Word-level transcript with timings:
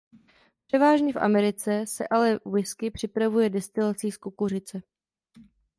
Převážně 0.67 1.13
v 1.13 1.15
Americe 1.17 1.85
se 1.87 2.07
ale 2.07 2.39
whisky 2.45 2.91
připravuje 2.91 3.49
destilací 3.49 4.11
z 4.11 4.17
kukuřice. 4.17 4.81